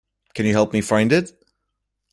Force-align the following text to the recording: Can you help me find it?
Can 0.33 0.47
you 0.47 0.53
help 0.53 0.73
me 0.73 0.81
find 0.81 1.13
it? 1.13 1.31